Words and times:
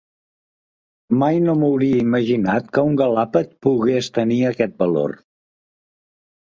Mai 1.23 1.37
no 1.43 1.55
m’hauria 1.65 1.99
imaginat 2.05 2.73
que 2.79 2.85
un 2.91 2.99
galàpet 3.03 3.55
pogués 3.67 4.13
tenir 4.21 4.43
aquest 4.53 4.79
valor. 4.85 5.19